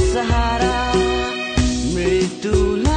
जीवनको 0.00 0.12
सहारा 0.12 0.74
मृत्युला 1.94 2.89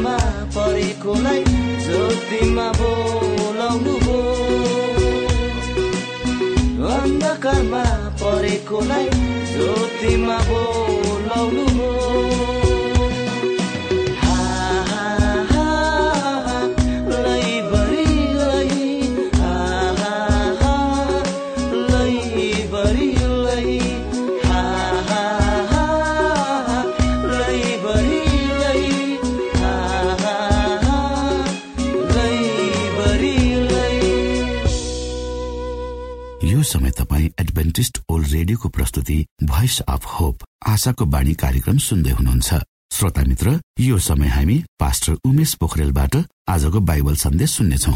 अन्धकारमा 0.00 0.16
परेकोलाई 0.56 1.42
ज्योतिमा 1.84 2.66
बोलाउनु 2.78 3.94
भो 4.04 4.16
अन्धकारमा 6.92 7.82
परेकोलाई 8.22 9.08
ज्योतिमा 9.52 10.38
बोलाउनु 10.48 10.79
आशाको 40.70 41.04
बाणी 41.04 41.32
कार्यक्रम 41.34 41.78
सुन्दै 41.78 42.10
हुनुहुन्छ। 42.10 42.50
श्रोता 42.92 43.22
मित्र 43.26 43.48
यो 43.80 43.98
समय 43.98 44.28
हामी 44.28 44.56
पास्टर 44.78 45.12
उमेश 45.26 45.54
पोखरेलबाट 45.60 46.14
आजको 46.48 46.80
बाइबल 46.80 47.14
सन्देश 47.24 47.50
सुन्नेछौ। 47.50 47.92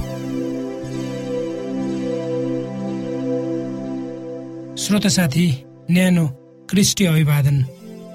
श्रोता 4.76 5.08
साथी 5.08 5.46
न्यानो 5.90 6.26
क्रिस्टी 6.70 7.04
अभिवादन। 7.04 7.56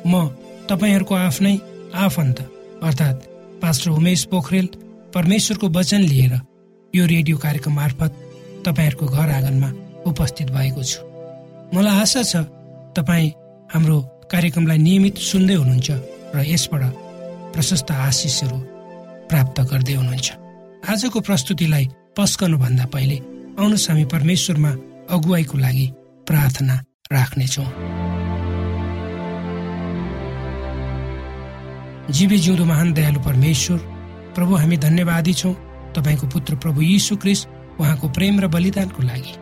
म 0.06 0.14
तपाईँहरूको 0.70 1.16
आफ्नै 1.16 1.56
आफन्त 1.96 2.38
अर्थात् 2.84 3.28
पास्टर 3.62 3.90
उमेश 3.92 4.22
पोखरेल 4.32 4.68
परमेश्वरको 5.16 5.68
वचन 5.70 6.02
लिएर 6.12 6.34
यो 6.94 7.06
रेडियो 7.06 7.38
कार्यक्रम 7.38 7.74
मार्फत 7.76 8.12
तपाईँहरूको 8.68 9.06
घर 9.08 9.30
आँगनमा 9.30 9.70
उपस्थित 10.12 10.48
भएको 10.52 10.84
छु। 10.84 11.00
मलाई 11.74 12.00
आशा 12.02 12.22
छ 12.24 12.36
तपाईँ 12.98 13.36
हाम्रो 13.74 13.98
कार्यक्रमलाई 14.32 14.78
नियमित 14.78 15.18
सुन्दै 15.18 15.56
हुनुहुन्छ 15.62 15.90
र 16.36 16.38
यसबाट 16.46 16.84
प्रशस्त 17.54 17.90
आशिषहरू 17.92 18.58
प्राप्त 19.30 19.58
गर्दै 19.72 19.96
हुनुहुन्छ। 19.98 20.28
आजको 20.86 21.20
प्रस्तुतिलाई 21.28 21.86
पस्कनुभन्दा 22.18 22.86
पहिले 22.94 23.18
आउनुहोस् 23.58 23.90
हामी 23.90 24.06
परमेश्वरमा 24.14 24.72
अगुवाईको 25.10 25.58
लागि 25.58 25.88
प्रार्थना 26.30 26.76
राख्नेछौँ। 27.12 27.70
जीवी 32.14 32.38
जिउँदो 32.38 32.66
महान 32.66 32.94
दयालु 32.94 33.20
परमेश्वर 33.26 33.78
प्रभु 34.38 34.54
हामी 34.56 34.78
धन्यवादी 34.78 35.34
छौँ। 35.34 35.54
तपाईँको 35.98 36.26
पुत्र 36.34 36.56
प्रभु 36.64 36.82
यीशु 36.82 37.18
क्रिस्ट 37.18 37.44
उहाँको 37.82 38.08
प्रेम 38.14 38.40
र 38.40 38.48
बलिदानको 38.48 39.02
लागि। 39.02 39.34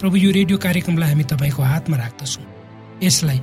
प्रभु 0.00 0.16
यो 0.16 0.30
रेडियो 0.30 0.58
कार्यक्रमलाई 0.58 1.10
हामी 1.10 1.24
तपाईँको 1.24 1.62
हातमा 1.62 1.96
राख्दछौँ। 1.96 2.44
यसलाई 3.02 3.40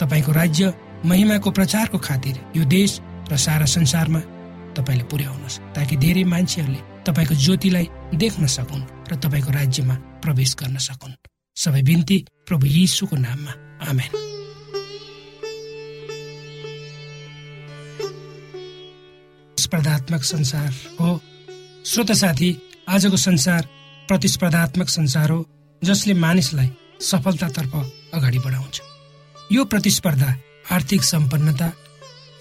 तपाईँको 0.00 0.32
राज्य 0.32 0.74
महिमाको 1.04 1.50
प्रचारको 1.50 1.98
खातिर 1.98 2.34
यो 2.56 2.64
देश 2.64 3.00
र 3.32 3.36
सारा 3.36 3.66
संसारमा 3.66 4.20
तपाईँले 4.76 5.04
पुर्याउनुहोस् 5.04 5.58
ताकि 5.74 5.96
धेरै 5.96 6.24
मान्छेहरूले 6.24 6.80
तपाईँको 7.06 7.34
ज्योतिलाई 7.34 7.86
देख्न 8.14 8.46
सकुन् 8.46 8.88
र 9.12 9.16
तपाईँको 9.16 9.52
राज्यमा 9.52 9.94
प्रवेश 9.94 10.56
गर्न 10.58 10.76
सकुन्। 10.78 11.14
सबै 11.56 11.82
बिन्ती 11.82 12.24
प्रभु 12.46 12.66
यीशुको 12.66 13.16
नाममा। 13.16 13.52
आमेन। 13.90 14.12
स्पर्धात्मक 19.58 20.22
संसार 20.22 20.70
हो। 21.00 21.20
श्रोत 21.86 22.12
साथी 22.12 22.50
आजको 22.88 23.16
संसार 23.16 23.62
प्रतिस्पर्धात्मक 24.08 24.88
संसार 24.88 25.30
हो 25.30 25.46
जसले 25.82 26.14
मानिसलाई 26.14 26.70
सफलतातर्फ 27.00 27.74
अगाडि 28.14 28.38
बढाउँछ। 28.38 28.82
यो 29.52 29.64
प्रतिस्पर्धा 29.64 30.34
आर्थिक 30.74 31.02
सम्पन्नता 31.04 31.70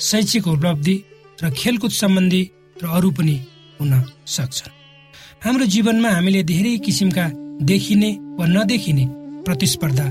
शैक्षिक 0.02 0.48
उपलब्धि 0.48 0.96
र 1.44 1.50
खेलकुद 1.57 1.92
सम्बन्धी 1.92 2.42
र 2.84 2.88
अरू 2.98 3.12
पनि 3.18 3.36
हुन 3.80 3.92
सक्छन् 4.36 4.74
हाम्रो 5.46 5.66
जीवनमा 5.74 6.10
हामीले 6.10 6.42
धेरै 6.44 6.78
किसिमका 6.86 7.25
देखिने 7.69 8.12
वा 8.40 8.46
नदेखिने 8.48 9.06
प्रतिस्पर्धा 9.46 10.06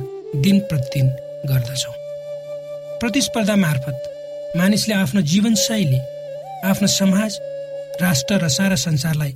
दिन 0.44 0.58
प्रतिदिन 0.70 1.08
गर्दछौँ। 1.50 1.94
प्रतिस्पर्धा 3.00 3.56
मार्फत 3.56 4.54
मानिसले 4.58 4.94
आफ्नो 4.94 5.20
जीवनशैली 5.32 6.00
आफ्नो 6.70 6.88
समाज 6.94 7.38
राष्ट्र 8.02 8.38
र 8.44 8.48
सारा 8.58 8.76
संसारलाई 8.86 9.32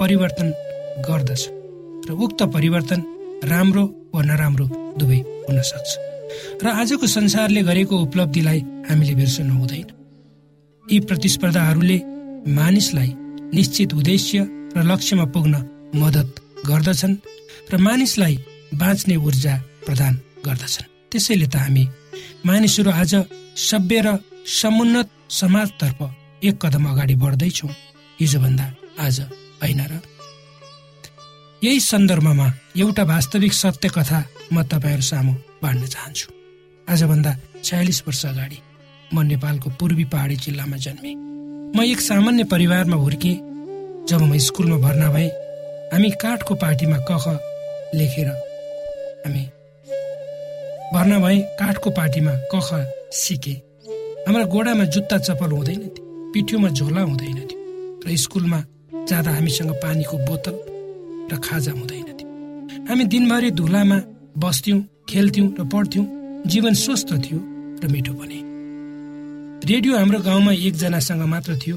परिवर्तन 0.00 0.50
गर्दछ 1.08 1.42
र 2.08 2.18
उक्त 2.26 2.42
परिवर्तन 2.56 3.00
राम्रो 3.52 3.84
वा 4.14 4.22
नराम्रो 4.22 4.66
दुवै 4.98 5.20
हुन 5.46 5.62
सक्छ। 5.70 5.90
र 6.62 6.66
आजको 6.66 7.06
संसारले 7.06 7.62
गरेको 7.62 7.94
उपलब्धिलाई 7.96 8.60
हामीले 8.88 9.14
बिर्सनु 9.14 9.54
हुँदैन। 9.54 9.88
यी 10.86 10.98
प्रतिस्पर्धाहरूले 11.00 11.98
मानिसलाई 12.54 13.10
निश्चित 13.54 13.94
उद्देश्य 13.94 14.38
र 14.76 14.82
लक्ष्यमा 14.82 15.26
पुग्न 15.34 15.54
मद्दत 15.94 16.30
गर्दछन् 16.66 17.16
र 17.72 17.76
मानिसलाई 17.78 18.36
बाँच्ने 18.74 19.16
ऊर्जा 19.16 19.54
प्रदान 19.86 20.14
गर्दछन्। 20.46 20.90
त्यसैले 21.10 21.46
त 21.46 21.56
हामी 21.56 21.84
मानिसहरू 22.46 22.90
आज 22.90 23.12
सभ्य 23.56 24.00
र 24.06 24.08
समुन्नत 24.46 25.08
समाजतर्फ 25.30 25.98
एक 26.44 26.54
कदम 26.62 26.84
अगाडि 26.90 27.14
बढ्दैछौँ। 27.14 27.70
हिजोभन्दा 28.20 28.66
आज 29.00 29.20
होइन 29.62 29.80
र। 29.90 29.92
यही 31.62 31.80
सन्दर्भमा 31.80 32.46
एउटा 32.76 33.02
वास्तविक 33.02 33.52
सत्य 33.52 33.88
कथा 33.88 34.20
म 34.52 34.62
तपाईँहरू 34.62 35.02
सामु 35.02 35.32
बाँड्न 35.62 35.86
चाहन्छु। 35.86 36.28
आजभन्दा 36.88 37.32
छयालिस 37.64 38.02
वर्ष 38.06 38.24
अगाडि 38.26 38.58
म 39.14 39.22
नेपालको 39.22 39.70
पूर्वी 39.78 40.04
पहाडी 40.12 40.36
जिल्लामा 40.44 40.76
जन्मे। 40.76 41.12
म 41.76 41.82
एक 41.82 42.00
सामान्य 42.00 42.44
परिवारमा 42.52 42.96
हुर्केँ 42.96 43.36
जब 44.08 44.20
म 44.22 44.38
स्कुलमा 44.38 44.76
भर्ना 44.78 45.10
भएँ 45.12 45.30
हामी 45.92 46.10
काठको 46.22 46.54
पार्टीमा 46.54 46.98
कख 47.10 47.24
लेखेर 47.94 48.28
हामी 49.26 49.44
भर्ना 50.94 51.18
भए 51.18 51.38
काठको 51.60 51.90
पार्टीमा 51.90 52.32
कख 52.54 52.68
सिके। 53.12 53.54
हाम्रा 54.26 54.44
गोडामा 54.54 54.84
जुत्ता 54.94 55.18
चप्पल 55.18 55.50
हुँदैन 55.50 55.82
थियो 55.94 56.32
पिठ्योमा 56.32 56.68
झोला 56.70 57.02
हुँदैन 57.02 57.38
थियो 57.50 57.60
र 58.06 58.16
स्कुलमा 58.16 58.60
जाँदा 59.08 59.30
हामीसँग 59.30 59.70
पानीको 59.82 60.16
बोतल 60.26 60.56
र 61.30 61.38
खाजा 61.44 61.72
हुँदैन 61.72 62.08
थियो। 62.18 62.28
हामी 62.88 63.04
दिनभरि 63.04 63.50
धुलामा 63.50 63.98
बस्थ्यौँ 64.36 64.80
खेल्थ्यौँ 65.08 65.48
र 65.58 65.64
पढ्थ्यौँ 65.64 66.06
जीवन 66.46 66.74
स्वस्थ 66.74 67.12
थियो 67.24 67.38
र 67.82 67.88
मिठो 67.92 68.12
पनि। 68.12 68.40
रेडियो 69.70 69.96
हाम्रो 69.96 70.18
गाउँमा 70.20 70.52
एकजनासँग 70.52 71.22
मात्र 71.24 71.56
थियो 71.56 71.76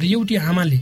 र 0.00 0.04
एउटी 0.04 0.36
आमाले 0.36 0.78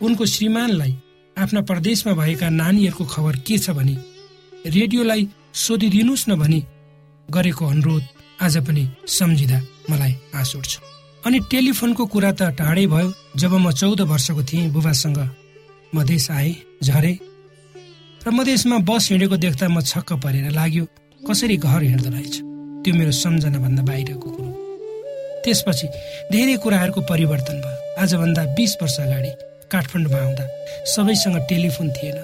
उनको 0.00 0.26
श्रीमानलाई 0.26 0.92
आफ्ना 1.36 1.60
प्रदेशमा 1.68 2.12
भएका 2.14 2.48
नानीहरूको 2.50 3.04
खबर 3.04 3.36
के 3.46 3.58
छ 3.58 3.70
भने 3.70 3.96
रेडियोलाई 4.66 5.28
सोधिदिनुहोस् 5.54 6.28
न 6.28 6.36
भनी 6.36 6.60
गरेको 7.28 7.64
अनुरोध 7.66 8.04
आज 8.42 8.56
पनि 8.66 8.84
सम्झिँदा 9.08 9.58
मलाई 9.90 10.12
हाँस 10.34 10.56
उठ्छ 10.56 10.72
अनि 11.24 11.38
टेलिफोनको 11.50 12.06
कुरा 12.06 12.32
त 12.32 12.42
टाढै 12.58 12.86
भयो 12.86 13.12
जब 13.36 13.52
म 13.54 13.70
चौध 13.72 14.00
वर्षको 14.10 14.42
थिएँ 14.42 14.70
बुबासँग। 14.72 15.18
मधेस 15.94 16.30
आए 16.30 16.54
झरे 16.82 17.12
र 18.24 18.30
मधेसमा 18.30 18.78
बस 18.88 19.08
हिँडेको 19.10 19.36
देख्दा 19.36 19.68
म 19.68 19.80
छक्क 19.84 20.12
परेर 20.24 20.50
लाग्यो। 20.50 20.84
कसरी 21.28 21.56
घर 21.60 21.82
हिँड्दो 21.82 22.10
रहेछ? 22.10 22.34
त्यो 22.84 22.92
मेरो 22.96 23.12
सम्झनाभन्दा 23.12 23.82
बाहिरको 23.84 24.28
कुरो। 24.34 24.50
त्यसपछि 25.44 25.86
धेरै 26.32 26.56
कुराहरूको 26.64 27.00
परिवर्तन 27.04 27.56
भयो। 27.60 27.76
आजभन्दा 28.02 28.42
बिस 28.56 28.72
वर्ष 28.80 28.96
अगाडि 29.04 29.30
काठमाडौँमा 29.72 30.18
आउँदा 30.24 30.44
सबैसँग 30.92 31.36
टेलिफोन 31.50 31.88
थिएन। 31.96 32.18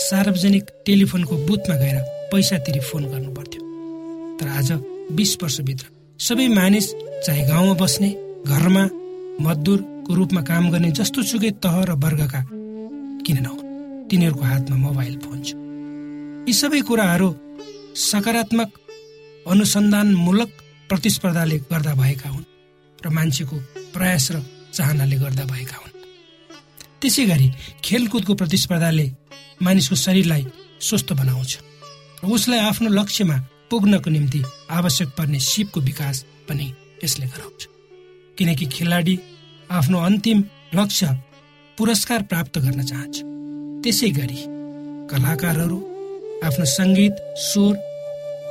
सार्वजनिक 0.00 0.64
टेलिफोनको 0.86 1.34
बुथमा 1.46 1.74
गएर 1.76 1.98
पैसा 2.32 2.56
तिरी 2.64 2.80
फोन 2.88 3.04
गर्नु 3.12 3.30
पर्थ्यो 3.36 3.60
तर 4.40 4.48
आज 4.58 4.68
बिस 5.12 5.36
वर्षभित्र 5.42 5.86
सबै 6.20 6.46
मानिस 6.56 6.86
चाहे 7.24 7.42
गाउँमा 7.46 7.74
बस्ने 7.82 8.10
घरमा 8.48 8.84
मजदुरको 9.44 10.14
रूपमा 10.14 10.40
काम 10.48 10.70
गर्ने 10.72 10.90
जस्तो 10.98 11.22
सुकै 11.22 11.50
तह 11.62 11.76
र 11.84 12.00
वर्गका 12.00 12.40
किन 13.26 13.38
नहुन्? 13.44 13.63
तिनीहरूको 14.14 14.44
हातमा 14.46 14.76
मोबाइल 14.78 15.14
फोन 15.18 15.38
छ। 15.42 15.58
यी 16.46 16.52
सबै 16.54 16.80
कुराहरू 16.86 17.28
सकारात्मक 17.98 18.70
अनुसन्धानमूलक 19.50 20.50
प्रतिस्पर्धाले 20.88 21.56
गर्दा 21.70 21.94
भएका 21.98 22.28
हुन् 22.30 22.46
र 22.98 23.06
मान्छेको 23.10 23.56
प्रयास 23.90 24.26
र 24.32 24.36
चाहनाले 24.70 25.16
गर्दा 25.18 25.44
भएका 25.50 25.76
हुन्। 25.82 25.92
त्यसै 27.02 27.24
गरी 27.26 27.48
खेलकुदको 27.82 28.32
प्रतिस्पर्धाले 28.38 29.06
मानिसको 29.66 29.96
शरीरलाई 30.06 30.44
स्वस्थ 30.78 31.12
बनाउँछ 31.18 31.52
र 32.22 32.30
उसलाई 32.30 32.60
आफ्नो 32.70 32.94
लक्ष्यमा 32.94 33.36
पुग्नको 33.70 34.10
निम्ति 34.14 34.40
आवश्यक 34.78 35.08
पर्ने 35.18 35.38
सिपको 35.42 35.80
विकास 35.90 36.16
पनि 36.46 36.66
यसले 37.02 37.26
गराउँछ। 37.34 37.60
किनकि 38.38 38.66
खेलाडी 38.78 39.18
आफ्नो 39.74 39.98
अन्तिम 39.98 40.38
लक्ष्य 40.78 41.06
पुरस्कार 41.78 42.22
प्राप्त 42.30 42.58
गर्न 42.62 42.82
चाहन्छ। 42.82 43.33
त्यसै 43.84 44.08
गरी 44.18 44.38
कलाकारहरू 45.10 45.78
आफ्नो 46.46 46.64
सङ्गीत 46.78 47.14
स्वर 47.46 47.74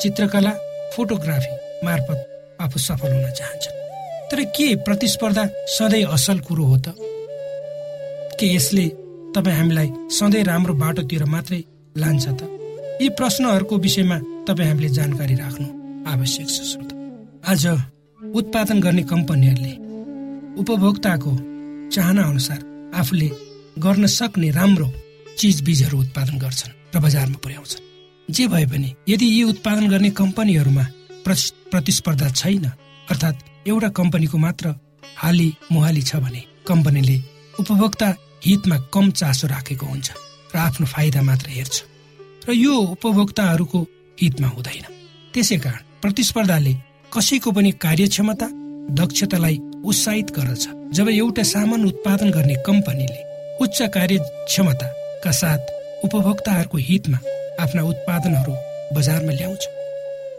चित्रकला 0.01 0.51
फोटोग्राफी 0.93 1.53
मार्फत 1.85 2.19
आफू 2.63 2.79
सफल 2.79 3.11
हुन 3.13 3.31
चाहन्छन्। 3.39 3.81
तर 4.31 4.43
के 4.55 4.67
प्रतिस्पर्धा 4.85 5.43
सधैँ 5.77 6.03
असल 6.15 6.39
कुरो 6.47 6.65
हो 6.65 6.77
त? 6.77 6.87
के 8.39 8.45
यसले 8.55 8.85
तपाईँ 9.35 9.57
हामीलाई 9.57 9.89
सधैँ 10.17 10.43
राम्रो 10.43 10.73
बाटोतिर 10.83 11.23
मात्रै 11.33 11.61
लान्छ 11.97 12.25
त? 12.29 12.41
यी 13.01 13.09
प्रश्नहरूको 13.17 13.77
विषयमा 13.85 14.17
तपाईँ 14.47 14.69
हामीले 14.69 14.89
जानकारी 14.97 15.35
राख्नु 15.35 15.67
आवश्यक 16.13 16.47
छ 16.47 16.57
श्रोत। 16.71 16.89
आज 17.51 17.65
उत्पादन 18.21 18.79
गर्ने 18.85 19.03
कम्पनीहरूले 19.13 19.73
उपभोक्ताको 20.61 21.31
चाहना 21.93 22.23
अनुसार 22.23 22.59
आफूले 22.99 23.29
गर्न 23.85 24.05
सक्ने 24.17 24.49
राम्रो 24.59 24.87
चिज 25.39 25.61
बिजहरू 25.61 25.99
उत्पादन 25.99 26.37
गर्छन् 26.37 26.95
र 26.95 26.99
बजारमा 26.99 27.37
पुर्याउँछन्। 27.43 27.83
जे 28.33 28.47
भए 28.47 28.65
पनि 28.65 28.95
यदि 29.09 29.25
यी 29.25 29.43
उत्पादन 29.43 29.87
गर्ने 29.89 30.09
कम्पनीहरूमा 30.09 30.83
प्रति- 31.25 31.71
प्रतिस्पर्धा 31.71 32.29
छैन 32.29 32.65
अर्थात् 33.09 33.67
एउटा 33.67 33.89
कम्पनीको 33.89 34.37
मात्र 34.37 34.75
हाली 35.17 35.53
मुहाली 35.71 36.01
छ 36.01 36.15
भने 36.15 36.43
कम्पनीले 36.67 37.21
उपभोक्ता 37.59 38.15
हितमा 38.45 38.77
कम 38.77 39.11
चासो 39.11 39.47
राखेको 39.47 39.85
हुन्छ 39.85 40.11
र 40.55 40.57
आफ्नो 40.57 40.85
फाइदा 40.85 41.21
मात्र 41.21 41.49
हेर्छ। 41.49 41.83
र 42.49 42.53
यो 42.53 42.75
उपभोक्ताहरूको 42.75 43.87
हितमा 44.21 44.47
हुँदैन। 44.47 44.93
त्यसै 45.33 45.57
कारण 45.57 45.79
प्रतिस्पर्धाले 46.01 46.73
कसैको 47.17 47.51
पनि 47.51 47.71
कार्यक्षमता 47.71 48.49
दक्षतालाई 48.89 49.59
उत्साहित 49.85 50.31
गर्दछ। 50.31 50.67
जब 50.93 51.09
एउटा 51.09 51.43
सामान 51.43 51.85
उत्पादन 51.85 52.31
गर्ने 52.31 52.55
कम्पनीले 52.55 53.33
उच्च 53.57 53.81
कार्यक्षमताका 55.23 55.31
साथ 55.31 56.03
उपभोक्ताहरूको 56.05 56.77
हितमा 56.77 57.19
आफ्ना 57.63 57.81
उत्पादनहरू 57.83 58.53
बजारमा 58.95 59.33
ल्याउँछ। 59.33 59.63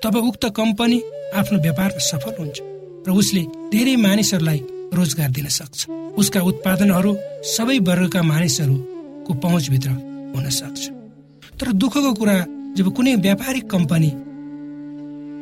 तब 0.05 0.17
उक्त 0.17 0.45
कम्पनी 0.57 0.99
आफ्नो 1.35 1.59
व्यापारमा 1.59 2.01
सफल 2.01 2.35
हुन्छ 2.39 2.59
र 3.07 3.11
उसले 3.11 3.43
धेरै 3.73 3.97
मानिसहरूलाई 3.97 4.61
रोजगार 4.93 5.31
दिन 5.31 5.49
सक्छ। 5.49 5.89
उसका 6.21 6.41
उत्पादनहरू 6.41 7.13
सबै 7.47 7.79
वर्गका 7.79 8.23
मानिसहरूको 8.23 9.33
पहुँचभित्र 9.35 9.91
हुन 10.35 10.49
सक्छ। 10.51 10.83
तर 11.61 11.73
दुःखको 11.73 12.13
कुरा 12.15 12.37
जब 12.77 12.87
कुनै 12.93 13.15
व्यापारिक 13.17 13.65
कम्पनी 13.71 14.11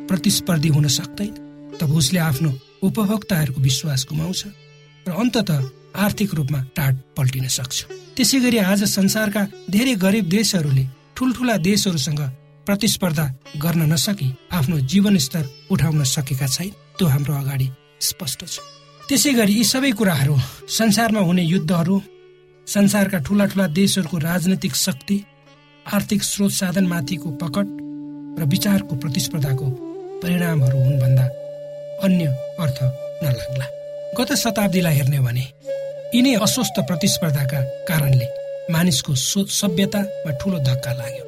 प्रतिस्पर्धी 0.07 0.69
हुन 0.69 0.87
सक्दैन 0.87 1.33
तब 1.79 1.89
उसले 1.91 2.19
आफ्नो 2.19 2.51
उपभोक्ताहरूको 2.83 3.61
विश्वास 3.61 4.05
गुमाउँछ 4.09 4.41
र 5.07 5.11
अन्तत 5.11 5.49
आर्थिक 5.95 6.33
रूपमा 6.33 6.59
टाट 6.75 6.95
पल्टिन 7.17 7.47
सक्छ। 7.47 8.02
त्यसै 8.17 8.39
गरी 8.39 8.57
आज 8.61 8.81
संसारका 8.87 9.41
धेरै 9.73 9.93
गरिब 10.03 10.25
देशहरूले 10.29 10.83
ठुल्ठुला 11.17 11.55
देशहरूसँग 11.67 12.21
प्रतिस्पर्धा 12.67 13.25
गर्न 13.57 13.81
नसकी 13.93 14.27
आफ्नो 14.51 14.77
जीवनस्तर 14.91 15.43
उठाउन 15.73 16.03
सकेका 16.05 16.47
छैन। 16.47 16.69
त्यो 16.97 17.07
हाम्रो 17.07 17.33
अगाडि 17.33 17.67
स्पष्ट 18.01 18.39
छ। 18.45 18.55
त्यसै 19.09 19.31
गरी 19.33 19.53
यी 19.57 19.63
सबै 19.63 19.91
कुराहरू 19.97 20.35
संसारमा 20.69 21.21
हुने 21.27 21.43
युद्धहरू 21.43 21.95
संसारका 22.67 23.17
ठुला 23.25 23.45
ठुला 23.51 23.65
देशहरूको 23.79 24.17
राजनैतिक 24.29 24.73
शक्ति 24.75 25.17
आर्थिक 25.85 26.21
स्रोत 26.23 26.51
साधनमाथिको 26.51 27.29
पकड 27.41 27.67
र 28.39 28.41
विचारको 28.45 28.93
प्रतिस्पर्धाको 28.95 29.65
परिणामहरू 30.21 30.77
हुन् 30.85 31.01
भन्दा 31.01 31.25
अन्य 32.05 32.25
अर्थ 32.61 32.77
नलाग्ला। 33.23 33.67
गत 34.17 34.29
शताब्दीलाई 34.37 34.95
हेर्ने 34.95 35.19
भने 35.19 35.45
यिनै 36.13 36.33
अस्वस्थ 36.45 36.75
प्रतिस्पर्धाका 36.89 37.59
कारणले 37.89 38.27
मानिसको 38.73 39.13
सभ्यतामा 39.59 40.31
ठुलो 40.39 40.57
धक्का 40.67 40.91
लाग्यो। 40.99 41.25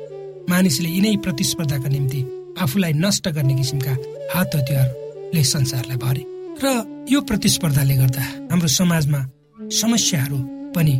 मानिसले 0.49 0.89
यिनै 0.89 1.15
प्रतिस्पर्धाका 1.25 1.89
निम्ति 1.89 2.19
आफूलाई 2.63 2.93
नष्ट 3.03 3.25
गर्ने 3.35 3.53
किसिमका 3.59 3.93
हात 4.33 4.55
हतियारले 4.55 5.43
संसारलाई 5.53 5.97
भरे। 6.05 6.23
र 6.61 6.65
यो 7.09 7.19
प्रतिस्पर्धाले 7.29 7.95
गर्दा 8.01 8.23
हाम्रो 8.51 8.69
समाजमा 8.79 9.21
समस्याहरू 9.81 10.37
पनि 10.75 10.95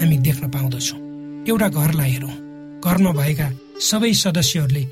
हामी 0.00 0.16
देख्न 0.28 0.44
पाउँदछौँ। 0.52 1.00
एउटा 1.48 1.68
घरलाई 1.72 2.10
हेरौँ। 2.12 2.36
घरमा 2.84 3.12
भएका 3.16 3.48
सबै 3.80 4.12
सदस्यहरूले 4.22 4.84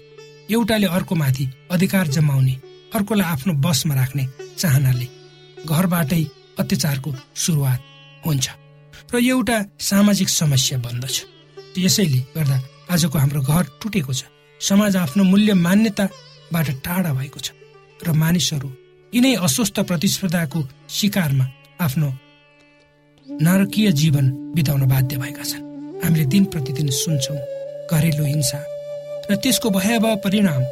एउटाले 0.55 0.87
अर्कोमाथि 0.97 1.45
अधिकार 1.71 2.07
जमाउने 2.17 2.55
अर्कोलाई 2.97 3.29
आफ्नो 3.35 3.53
बसमा 3.65 3.95
राख्ने 4.01 4.25
चाहनाले 4.59 5.07
घरबाटै 5.69 6.23
अत्याचारको 6.61 7.11
सुरुवात 7.37 7.81
हुन्छ। 8.27 8.47
र 9.13 9.15
एउटा 9.19 9.57
सामाजिक 9.81 10.29
समस्या 10.31 10.79
बन्दछ 10.79 11.17
यसैले 11.79 12.21
गर्दा 12.37 12.57
आजको 12.93 13.17
हाम्रो 13.19 13.41
घर 13.43 13.65
टुटेको 13.81 14.13
छ। 14.13 14.23
समाज 14.61 14.97
आफ्नो 14.97 15.23
मूल्य 15.25 15.55
मान्यताबाट 15.57 16.69
टाढा 16.85 17.13
भएको 17.19 17.41
छ। 17.41 17.49
र 18.07 18.13
मानिसहरू 18.13 18.69
यिनै 19.13 19.35
अस्वस्थ 19.47 19.77
प्रतिस्पर्धाको 19.89 20.61
शिकारमा 20.89 21.47
आफ्नो 21.81 22.09
नरकीय 23.27 23.91
जीवन 23.93 24.27
बिताउन 24.55 24.83
बाध्य 24.87 25.17
भएका 25.17 25.45
छन्। 25.45 25.65
हामीले 26.03 26.25
दिन 26.33 26.45
प्रतिदिन 26.53 26.89
सुन्छौँ 26.93 27.39
घरेलु 27.91 28.25
हिंसा 28.25 28.61
र 29.31 29.37
त्यसको 29.43 29.71
भयावह 29.71 30.15
परिणाम 30.25 30.63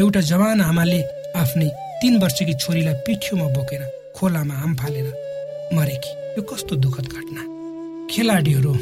एउटा 0.00 0.20
जवान 0.30 0.60
आमाले 0.60 1.00
आफ्नै 1.36 1.68
तीन 2.00 2.14
वर्षकी 2.22 2.54
छोरीलाई 2.54 2.94
पिठ्योमा 3.06 3.46
बोकेर 3.56 3.82
खोलामा 4.16 4.54
आम 4.64 4.72
फालेर 4.76 5.08
मरेकी। 5.76 6.12
यो 6.30 6.42
कस्तो 6.42 6.76
दुःखद 6.76 7.06
घटना? 7.08 7.42
खेलाडीहरू 8.10 8.72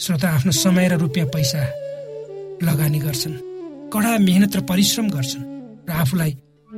श्रोता 0.00 0.28
आफ्नो 0.28 0.52
समय 0.54 0.88
र 0.88 0.94
रुपियाँ 0.96 1.28
पैसा 1.28 1.60
लगानी 2.62 2.98
गर्छन् 2.98 3.36
कडा 3.92 4.12
मेहनत 4.18 4.56
र 4.56 4.60
परिश्रम 4.70 5.06
गर्छन् 5.10 5.44
र 5.88 5.92
आफूलाई 5.92 6.32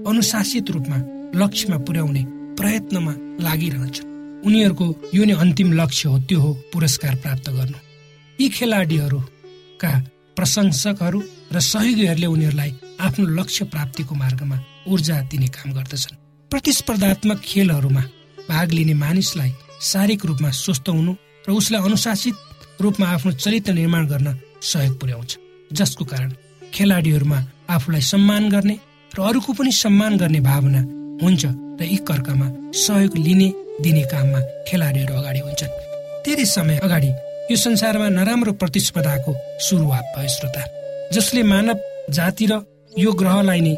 अनुशासित 0.06 0.70
रूपमा 0.70 0.98
लक्ष्यमा 1.34 1.78
पुर्याउने 1.86 2.22
प्रयत्नमा 2.58 3.12
लागिरहन्छन्। 3.46 4.08
उनीहरूको 4.46 4.86
यो 5.14 5.24
नै 5.24 5.34
अन्तिम 5.34 5.72
लक्ष्य 5.80 6.08
हो 6.08 6.18
त्यो 6.26 6.38
हो 6.40 6.50
पुरस्कार 6.72 7.14
प्राप्त 7.22 7.46
गर्नु। 7.50 7.78
यी 8.38 8.48
खेलाडीहरूका 8.48 9.92
प्रशंसकहरू 10.36 11.20
र 11.54 11.56
सहयोगीहरूले 11.62 12.26
उनीहरूलाई 12.26 12.70
आफ्नो 13.06 13.26
लक्ष्य 13.38 13.64
प्राप्तिको 13.72 14.14
मार्गमा 14.14 14.56
ऊर्जा 14.88 15.16
दिने 15.30 15.48
काम 15.54 15.68
गर्दछन्। 15.78 16.20
प्रतिस्पर्धात्मक 16.50 17.38
खेलहरूमा 17.44 18.02
भाग 18.50 18.68
लिने 18.72 18.94
मानिसलाई 18.94 19.52
शारीरिक 19.80 20.24
रूपमा 20.26 20.50
स्वस्थ 20.50 20.88
हुनु 20.88 21.12
र 21.48 21.52
उसलाई 21.52 21.82
अनुशासित 21.82 22.34
रूपमा 22.80 23.06
आफ्नो 23.08 23.32
चरित्र 23.32 23.72
निर्माण 23.72 24.06
गर्न 24.06 24.28
सहयोग 24.62 24.98
पुर्याउँछ 25.00 25.38
जसको 25.72 26.04
कारण 26.04 26.32
खेलाडीहरूमा 26.74 27.38
आफूलाई 27.70 28.00
सम्मान 28.00 28.48
गर्ने 28.50 28.76
र 29.12 29.22
अरूको 29.22 29.52
पनि 29.52 29.72
सम्मान 29.72 30.16
गर्ने 30.16 30.40
भावना 30.40 30.80
हुन्छ 31.22 31.44
र 31.80 31.82
एक 31.84 32.10
अर्कामा 32.10 32.48
सहयोग 32.74 33.16
लिने 33.16 33.48
दिने 33.82 34.02
काममा 34.12 34.40
खेलाडीहरू 34.68 35.14
अगाडि 35.14 35.38
हुन्छन्। 35.38 35.76
धेरै 36.26 36.44
समय 36.44 36.78
अगाडि 36.82 37.10
यो 37.50 37.56
संसारमा 37.56 38.08
नराम्रो 38.08 38.52
प्रतिस्पर्धाको 38.52 39.32
सुरुवात 39.66 40.04
भयो 40.16 40.28
श्रोता 40.28 40.62
जसले 41.12 41.42
मानव 41.42 41.78
जाति 42.10 42.46
र 42.50 42.60
यो 42.98 43.12
ग्रहलाई 43.12 43.60
नै 43.60 43.74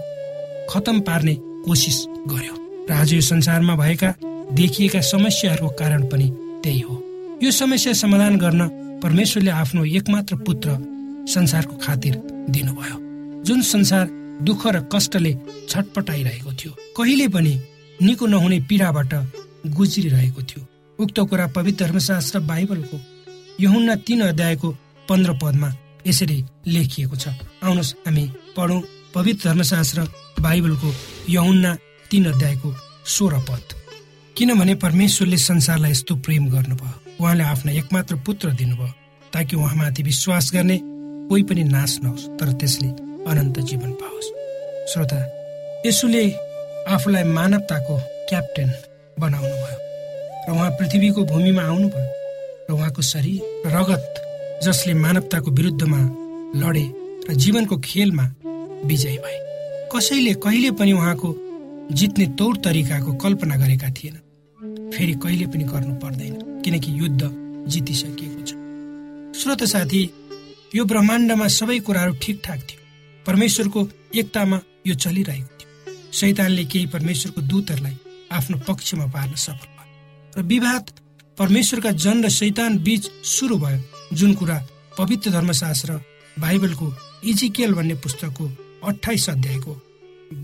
खतम 0.71 1.01
पार्ने 1.01 1.35
कोसिस 1.67 1.99
गर्यो। 2.33 2.55
र 2.89 2.93
आज 2.93 3.13
यो 3.13 3.21
संसारमा 3.21 3.77
भएका 3.77 4.11
देखिएका 4.55 5.01
समस्याहरूको 5.01 5.69
कारण 5.79 6.03
पनि 6.09 6.29
त्यही 6.65 6.81
हो। 6.81 6.95
यो 7.43 7.51
समस्या 7.51 7.93
समाधान 7.93 8.37
गर्न 8.37 8.69
परमेश्वरले 9.03 9.51
आफ्नो 9.53 9.85
एकमात्र 9.85 10.37
पुत्र 10.47 10.77
संसारको 11.29 11.77
खातिर 11.77 12.17
दिनुभयो 12.51 12.97
जुन 13.45 13.63
संसार 13.65 14.09
दुःख 14.43 14.67
र 14.67 14.81
कष्टले 14.93 15.33
छटपटाइरहेको 15.69 16.53
थियो। 16.53 16.73
कहिले 16.97 17.29
पनि 17.29 17.55
निको 18.01 18.27
नहुने 18.27 18.61
पीडाबाट 18.69 19.15
गुज्रिरहेको 19.77 20.43
थियो। 20.43 20.67
उक्त 20.99 21.19
कुरा 21.21 21.47
पवित्र 21.57 21.85
धर्मशास्त्र 21.85 22.39
बाइबलको 22.41 22.97
यहुन्ना 23.61 23.95
तीन 24.07 24.21
अध्यायको 24.23 24.69
पन्ध्र 25.09 25.33
पदमा 25.43 25.73
यसरी 26.07 26.45
लेखिएको 26.67 27.17
छ। 27.17 27.29
आउनुहोस् 27.63 27.95
हामी 28.07 28.25
पढौँ 28.57 28.81
पवित्र 29.15 29.49
धर्मशास्त्र 29.49 30.09
बाइबलको 30.41 30.95
यहुन्ना 31.29 31.77
तीन 32.11 32.25
अध्यायको 32.33 32.75
सोह्र 33.07 33.39
पद। 33.49 33.80
किनभने 34.41 34.75
परमेश्वरले 34.81 35.37
संसारलाई 35.37 35.91
यस्तो 35.91 36.15
प्रेम 36.25 36.49
गर्नुभयो। 36.49 37.21
उहाँले 37.21 37.45
आफ्नो 37.45 37.73
एकमात्र 37.73 38.15
पुत्र 38.25 38.53
दिनुभयो 38.57 38.89
ताकि 39.33 39.57
उहाँमाथि 39.57 40.03
विश्वास 40.03 40.51
गर्ने 40.55 40.79
कोही 41.29 41.43
पनि 41.45 41.65
नाश 41.65 41.99
नहोस् 42.01 42.25
तर 42.41 42.53
त्यसले 42.57 42.89
अनन्त 43.29 43.59
जीवन 43.61 43.91
पाओस्। 44.01 44.29
श्रोता 44.93 45.19
यसुले 45.87 46.25
आफूलाई 46.89 47.25
मानवताको 47.37 47.97
क्याप्टेन 48.31 48.71
बनाउनु 49.21 49.57
भयो 49.61 49.79
र 50.49 50.57
उहाँ 50.57 50.71
पृथ्वीको 50.81 51.25
भूमिमा 51.33 51.63
आउनुभयो 51.63 52.09
र 52.71 52.73
उहाँको 52.73 53.03
शरीर 53.13 53.69
रगत 53.77 54.09
जसले 54.65 54.95
मानवताको 55.05 55.51
विरुद्धमा 55.51 56.01
लडे 56.65 56.87
र 57.29 57.37
जीवनको 57.37 57.77
खेलमा 57.77 58.25
विजय 58.89 59.17
भए। 59.21 59.39
कसैले 59.93 60.35
कहिले 60.41 60.71
पनि 60.81 60.93
उहाँको 60.93 61.29
जित्ने 61.93 62.27
तौर 62.41 62.57
तरिकाको 62.65 63.13
कल्पना 63.21 63.57
गरेका 63.61 63.91
थिएन 63.93 64.17
फेरि 64.61 65.13
कहिले 65.23 65.47
पनि 65.47 65.65
गर्नु 65.65 65.95
पर्दैन 65.97 66.35
किनकि 66.63 66.91
युद्ध 66.93 67.23
जितिसकिएको 67.67 68.43
छ। 68.45 68.53
श्रोत 69.33 69.63
साथी 69.65 70.03
यो 70.75 70.85
ब्रह्माण्डमा 70.85 71.47
सबै 71.49 71.79
कुराहरू 71.81 72.13
ठिकठाक 72.23 72.61
थियो। 72.69 72.81
परमेश्वरको 73.27 73.81
एकतामा 74.15 74.59
यो 74.87 74.95
चलिरहेको 74.95 75.53
थियो। 75.59 76.13
शैतानले 76.13 76.65
केही 76.65 76.87
परमेश्वरको 76.87 77.41
दूतहरूलाई 77.41 77.97
आफ्नो 78.33 78.57
पक्षमा 78.69 79.07
पार्न 79.07 79.35
सफल 79.37 79.69
भयो 79.77 79.89
र 80.37 80.45
विवाद 80.45 80.91
परमेश्वरका 81.39 81.91
जन 82.05 82.25
र 82.25 82.29
शैतान 82.31 82.79
बीच 82.85 83.11
सुरु 83.27 83.57
भयो 83.65 83.81
जुन 84.13 84.35
कुरा 84.35 84.59
पवित्र 84.99 85.31
धर्मशास्त्र 85.31 86.01
बाइबलको 86.37 86.93
इजिकेल 87.25 87.73
भन्ने 87.75 87.95
पुस्तकको 88.05 88.51
अठाइस 88.85 89.29
अध्यायको 89.31 89.73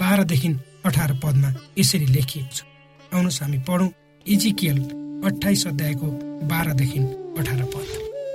बाह्रदेखि 0.01 0.49
अठार 0.87 1.13
पदमा 1.23 1.55
यसरी 1.79 2.07
लेखिएको 2.17 2.55
छ। 2.57 2.65
आउनुहोस् 3.13 3.43
हामी 3.43 3.59
पढौँ। 3.69 3.93
इजिकेल 4.29 4.79
अठाइस 5.25 5.67
अध्यायको 5.67 6.07
बाह्रदेखि 6.51 7.01
अठार 7.39 7.63
पद। 7.75 7.91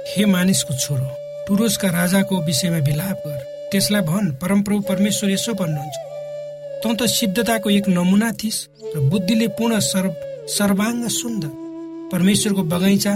हे 0.10 0.26
मानिसको 0.26 0.74
छोरो 0.80 1.08
टुरोसका 1.48 1.88
राजाको 1.90 2.36
विषयमा 2.46 2.78
विलाप 2.88 3.24
गर। 3.28 3.40
त्यसलाई 3.72 4.02
भन् 4.02 4.32
परमप्रभु 4.42 4.82
परमेश्वर 4.90 5.30
यसो 5.32 5.54
भन्नुहुन्छ। 5.54 5.98
तँ 6.84 6.94
त 6.96 7.08
सिद्धताको 7.10 7.70
एक 7.70 7.90
नमुना 7.90 8.32
थिइस् 8.40 8.60
र 8.96 9.00
बुद्धिले 9.10 9.48
पूर्ण 9.60 9.80
सर्व 9.82 10.14
सर्वाङ्ग 10.48 11.08
सुन्दर। 11.12 11.52
परमेश्वरको 12.12 12.64
बगैँचा 12.72 13.14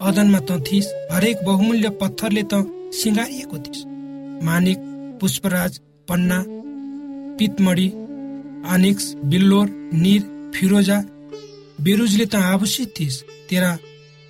अदनमा 0.00 0.40
त 0.48 0.58
थिइस् 0.66 0.92
हरेक 1.12 1.44
बहुमूल्य 1.44 1.88
पत्थरले 2.02 2.42
त 2.42 2.54
सिँगारिएको 3.00 3.56
थिइस्। 3.58 3.86
मानिक 4.44 4.78
पुष्पराज 5.20 5.78
पन्ना 6.08 6.42
पितमणी 7.38 7.88
आनिक्स 8.66 9.14
बिल्लोर 9.30 9.66
निर 9.94 10.22
फिरोजा 10.54 10.98
बेरुजले 11.84 12.26
त 12.26 12.34
आभूषित 12.34 12.88
थिइस् 12.96 13.22
तेरा 13.48 13.70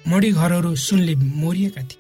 मडी 0.05 0.31
घरहरू 0.33 0.75
सुनले 0.77 1.15
मोरिएका 1.41 1.83
थिए। 1.83 1.99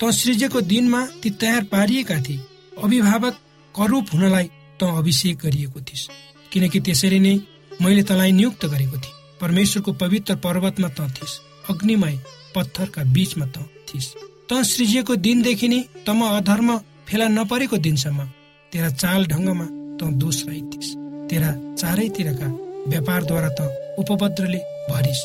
त 0.00 0.10
सृजेको 0.10 0.60
दिनमा 0.72 1.00
ती 1.22 1.30
तयार 1.40 1.62
पारिएका 1.72 2.16
थिए। 2.26 2.44
अभिभावक 2.84 3.34
करूप 3.74 4.06
हुनलाई 4.14 4.46
त 4.80 4.82
अभिषेक 5.00 5.38
गरिएको 5.44 5.80
थिइस् 5.88 6.08
किनकि 6.52 6.80
त्यसरी 6.86 7.18
नै 7.18 7.34
मैले 7.82 8.02
तँलाई 8.08 8.32
नियुक्त 8.32 8.66
गरेको 8.66 8.96
थिएँ। 8.98 9.14
परमेश्वरको 9.40 9.92
पवित्र 10.02 10.34
पर्वतमा 10.44 10.88
त 10.88 11.00
थिइस् 11.16 11.40
अग्निमय 11.70 12.14
पत्थरका 12.54 13.02
बीचमा 13.14 13.46
त 13.46 13.66
थिइस् 13.88 14.14
त 14.48 14.62
सृजिएको 14.64 15.14
दिनदेखि 15.26 15.68
नै 15.68 15.80
तमा 16.06 16.26
अधर्म 16.38 16.68
फेला 17.08 17.26
नपरेको 17.28 17.76
दिनसम्म 17.86 18.20
तेरा 18.72 18.90
चाल 19.02 19.26
ढङ्गमा 19.32 19.66
त 19.98 20.12
दोष 20.22 20.38
रहिथिस् 20.46 20.94
तेरा 21.30 21.50
चारैतिरका 21.80 22.48
व्यापारद्वारा 22.90 23.50
त 23.58 23.60
उपभद्रले 24.00 24.60
भरिस 24.90 25.20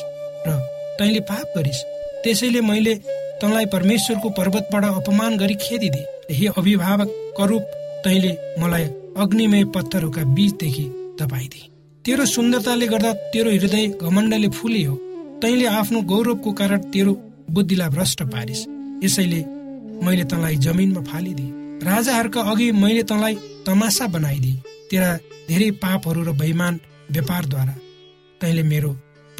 र 0.46 0.58
तैँले 0.98 1.20
पाप 1.28 1.52
गरिस्। 1.56 1.82
त्यसैले 2.22 2.60
मैले 2.60 2.94
तँलाई 3.40 3.66
परमेश्वरको 3.72 4.28
पर्वतबाट 4.38 4.84
अपमान 4.86 5.36
गरी 5.38 5.54
खेदिदिए। 5.56 6.06
हे 6.30 6.46
अभिभावक 6.58 7.10
करूप 7.38 7.62
तैँले 8.04 8.32
मलाई 8.60 8.84
अग्निमय 9.16 9.64
पत्थरहरूका 9.74 10.22
बीचदेखि 10.34 10.84
तपाइदिए 11.20 11.68
तेरो 12.04 12.24
सुन्दरताले 12.26 12.86
गर्दा 12.86 13.12
तेरो 13.32 13.50
हृदय 13.52 13.86
घमण्डले 14.00 14.48
फुलियो 14.50 14.94
तैँले 15.42 15.66
आफ्नो 15.78 16.00
गौरवको 16.10 16.52
कारण 16.52 16.80
तेरो 16.92 17.12
बुद्धिलाई 17.50 17.88
भ्रष्ट 17.88 18.22
पारिस। 18.24 18.60
यसैले 19.04 19.40
मैले 20.04 20.24
तँलाई 20.24 20.56
जमिनमा 20.56 21.02
फालिदिए। 21.02 21.50
राजाहरूका 21.82 22.40
अघि 22.50 22.70
मैले 22.74 23.02
तँलाई 23.02 23.34
तमासा 23.66 24.06
बनाइदिए। 24.06 24.62
तेरा 24.90 25.10
धेरै 25.48 25.70
पापहरू 25.82 26.22
र 26.24 26.32
बैमान 26.36 26.80
व्यापारद्वारा 27.10 27.74
तैँले 28.40 28.62
मेरो 28.62 28.90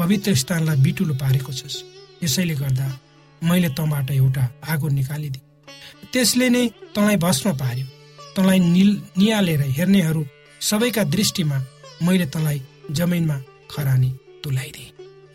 पवित्र 0.00 0.34
स्थानलाई 0.34 0.76
बिटुलो 0.80 1.14
पारेको 1.20 1.52
छस्। 1.52 1.76
यसैले 2.24 2.54
गर्दा 2.56 2.86
मैले 3.42 3.68
तँबाट 3.76 4.10
एउटा 4.10 4.44
आगो 4.64 4.88
निकालिदिए। 4.88 5.42
त्यसले 6.12 6.48
नै 6.48 6.62
तँलाई 6.96 7.16
भस्म 7.20 7.52
पार्यो। 7.60 7.86
तँलाई 8.36 8.58
निल 8.58 8.90
निहालेर 9.18 9.62
हेर्नेहरू 9.76 10.22
सबैका 10.60 11.04
दृष्टिमा 11.04 11.58
मैले 12.02 12.26
तँलाई 12.32 12.58
जमिनमा 12.96 13.36
खरानी 13.70 14.10
तुलाइदिए। 14.44 14.88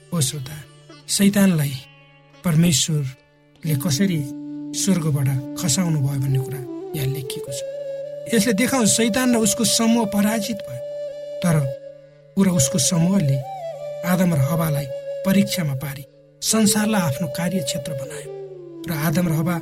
ओ 0.10 0.20
श्रोता 0.20 0.58
सैतानलाई 1.08 1.74
परमेश्वरले 2.44 3.76
कसरी 3.86 4.20
स्वर्गबाट 4.82 5.30
खसाउनु 5.62 6.00
भयो 6.02 6.20
भन्ने 6.26 6.40
कुरा 6.42 6.62
यहाँ 6.98 7.14
लेखिएको 7.14 7.52
छ। 7.54 7.62
यसले 8.34 8.54
देखाउँछ 8.58 8.90
सैतान 8.90 9.36
र 9.36 9.38
उसको 9.46 9.64
समूह 9.64 10.06
पराजित 10.10 10.58
भयो। 10.66 10.84
तर 11.44 11.56
पुरा 12.38 12.52
उसको 12.52 12.78
समूहले 12.82 13.38
आदम 14.06 14.34
र 14.34 14.40
हवालाई 14.50 14.86
परीक्षामा 15.26 15.76
पारी 15.84 16.04
संसारलाई 16.42 17.02
आफ्नो 17.02 17.28
कार्यक्षेत्र 17.38 17.92
बनायो 18.02 18.30
र 18.90 18.92
आदम 19.08 19.28
र 19.28 19.34
हवा 19.34 19.58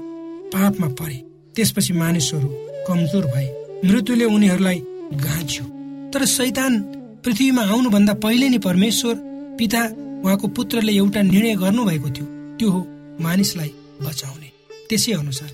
पापमा 0.54 0.88
परे। 1.00 1.18
त्यसपछि 1.56 1.94
मानिसहरू 1.94 2.48
कमजोर 2.88 3.26
भए। 3.34 3.48
मृत्युले 3.86 4.26
उनीहरूलाई 4.26 4.80
गाँच्यो 5.26 5.66
तर 6.14 6.26
सैतान 6.30 6.72
पृथ्वीमा 7.24 7.64
आउनुभन्दा 7.64 8.14
पहिले 8.24 8.50
नै 8.50 8.60
परमेश्वर 8.68 9.16
पिता 9.60 9.82
उहाँको 10.24 10.48
पुत्रले 10.58 10.94
एउटा 10.94 11.22
निर्णय 11.24 11.56
गर्नुभएको 11.56 12.10
थियो। 12.16 12.26
त्यो 12.58 12.70
हो 12.72 12.80
मानिसलाई 13.22 13.72
बचाउने। 14.02 14.50
त्यसै 14.90 15.12
अनुसार 15.14 15.52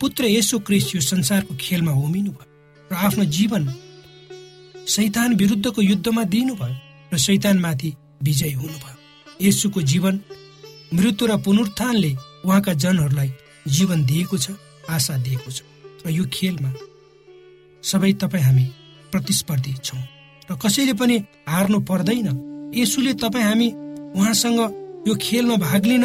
पुत्र 0.00 0.22
यसो 0.28 0.58
क्रिस 0.66 0.94
यो 0.94 1.00
संसारको 1.02 1.54
खेलमा 1.60 1.92
होमिनु 1.92 2.30
भयो 2.30 2.46
र 2.90 2.94
आफ्नो 3.06 3.24
जीवन 3.36 3.62
सैतान 4.86 5.34
विरुद्धको 5.34 5.82
युद्धमा 5.82 6.22
दिनुभयो। 6.34 6.87
र 7.12 7.18
सैतानमाथि 7.18 7.90
विजय 8.22 8.52
हुनुभयो। 8.52 9.46
यसुको 9.46 9.82
जीवन 9.82 10.20
मृत्यु 10.94 11.28
र 11.28 11.36
पुनरुत्थानले 11.36 12.12
उहाँका 12.44 12.72
जनहरूलाई 12.74 13.30
जीवन 13.68 14.04
दिएको 14.04 14.36
छ 14.38 14.50
आशा 14.90 15.16
दिएको 15.16 15.50
छ। 15.50 15.62
र 16.06 16.10
यो 16.10 16.24
खेलमा 16.32 16.70
सबै 17.82 18.12
तपाईँ 18.12 18.44
हामी 18.44 18.64
प्रतिस्पर्धी 19.12 19.74
छौँ। 19.84 20.02
र 20.50 20.56
कसैले 20.56 20.92
पनि 20.92 21.16
हार्नु 21.48 21.80
पर्दैन। 21.80 22.28
यसुले 22.74 23.12
तपाईँ 23.14 23.44
हामी 23.44 23.68
उहाँसँग 24.16 24.60
यो 25.08 25.14
खेलमा 25.16 25.56
भाग 25.56 25.86
लिन 25.86 26.04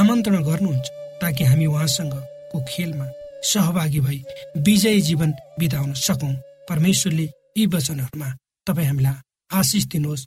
आमन्त्रण 0.00 0.42
गर्नुहुन्छ 0.42 0.86
ताकि 1.20 1.44
हामी 1.44 1.66
उहाँसँगको 1.66 2.58
खेलमा 2.68 3.06
सहभागी 3.44 4.00
भई 4.00 4.18
विजयी 4.58 5.00
जीवन 5.00 5.30
बिताउन 5.58 5.92
सकौँ। 5.96 6.34
परमेश्वरले 6.68 7.26
यी 7.56 7.66
वचनहरूमा 7.66 8.28
तपाईँ 8.66 8.86
हामीलाई 8.86 9.14
आशिष 9.52 9.84
दिनुहोस् 9.86 10.26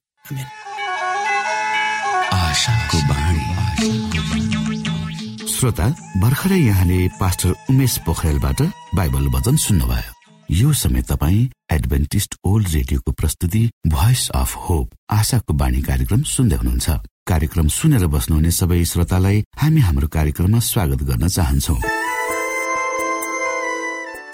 श्रोता 5.47 5.87
भर्खरै 6.17 6.59
यहाँले 6.59 7.07
पास्टर 7.19 7.53
उमेश 7.69 7.97
पोखरेलबाट 7.97 8.61
बाइबल 8.95 9.27
वचन 9.27 9.55
सुन्नुभयो। 9.55 10.11
यो 10.51 10.73
समय 10.73 11.01
तपाईँ 11.01 11.49
एडभेन्टिस्ट 11.71 12.35
ओल्ड 12.43 12.67
रेडियोको 12.67 13.11
प्रस्तुति 13.11 13.71
भोइस 13.87 14.29
अफ 14.29 14.55
होप 14.55 14.89
आशाको 15.09 15.53
बाणी 15.53 15.81
कार्यक्रम 15.81 16.21
सुन्दै 16.23 16.55
हुनुहुन्छ। 16.55 16.89
कार्यक्रम 17.27 17.67
सुनेर 17.67 18.07
बस्नुहुने 18.07 18.51
सबै 18.51 18.85
श्रोतालाई 18.85 19.43
हामी 19.57 19.81
हाम्रो 19.81 20.07
कार्यक्रममा 20.07 20.59
स्वागत 20.59 21.03
गर्न 21.03 21.27
चाहन्छौ। 21.27 21.96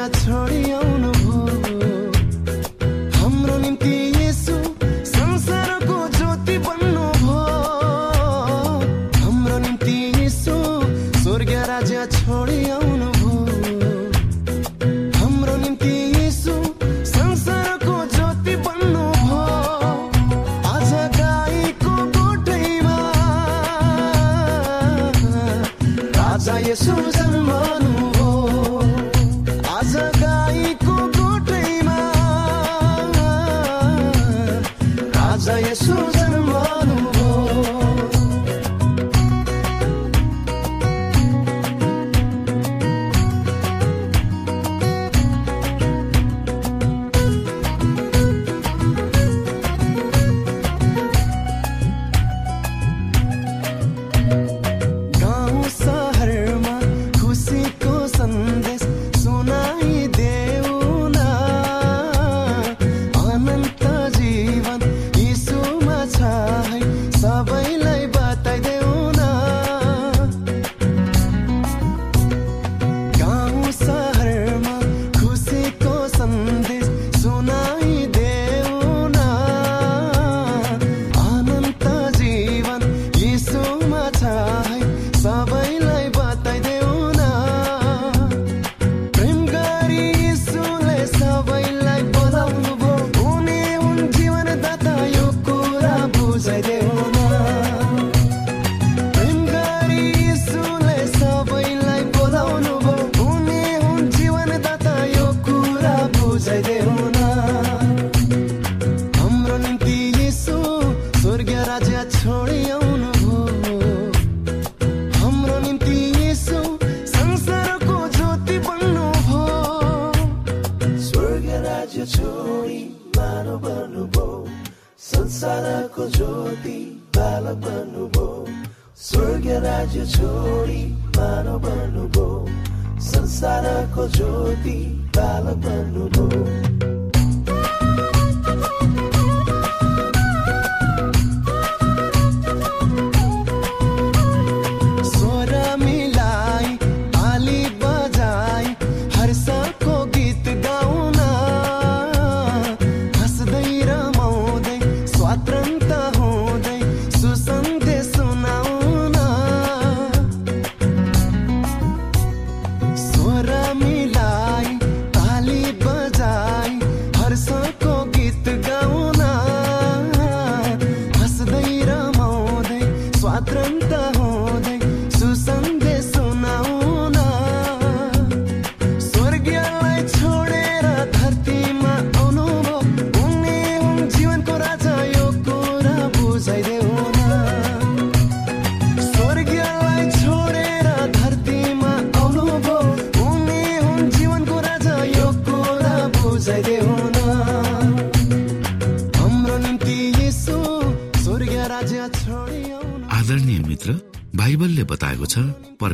I 0.00 0.08
turn, 0.08 0.64
you. 0.66 0.83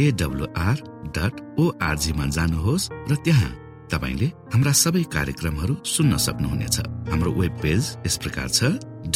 A W R 0.00 0.76
dot 1.16 1.34
ओआरजीमा 1.60 2.26
जानुहोस् 2.36 2.90
र 3.10 3.14
त्यहाँ 3.24 3.50
तपाईँले 3.92 4.26
हाम्रा 4.52 4.72
सबै 4.72 5.02
कार्यक्रमहरू 5.16 5.74
सुन्न 5.84 6.16
सक्नुहुनेछ। 6.26 6.76
हाम्रो 7.10 7.30
वेब 7.32 7.54
पेज 7.62 7.82
यस 8.06 8.16
प्रकार 8.22 8.48
छ 8.48 8.60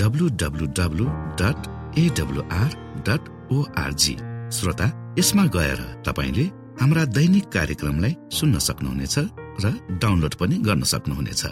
W 0.00 0.26
W 0.42 0.66
W 0.78 1.06
dot 1.40 1.58
A W R 1.98 2.70
dot 3.08 3.22
O R G 3.52 4.16
श्रोता 4.52 4.86
यसमा 5.18 5.44
गएर 5.56 5.80
तपाईँले 6.06 6.44
हाम्रा 6.80 7.04
दैनिक 7.16 7.46
कार्यक्रमलाई 7.48 8.14
सुन्न 8.32 8.58
सक्नुहुनेछ 8.58 9.16
र 9.64 9.66
डाउनलोड 10.02 10.34
पनि 10.34 10.56
गर्न 10.66 10.82
सक्नुहुनेछ। 10.92 11.42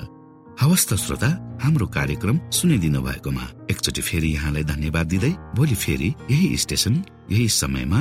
हवस् 0.60 0.88
त 0.88 0.94
श्रोता 0.94 1.30
हाम्रो 1.64 1.86
कार्यक्रम 1.96 2.36
सुनिदिनु 2.52 3.00
भएकोमा 3.02 3.44
एकचोटि 3.70 4.02
फेरि 4.08 4.28
यहाँलाई 4.34 4.64
धन्यवाद 4.64 5.06
दिँदै 5.06 5.32
भोलि 5.56 5.74
फेरि 5.74 6.08
यही 6.30 6.56
स्टेशन 6.56 6.94
यही 7.30 7.48
समयमा 7.48 8.00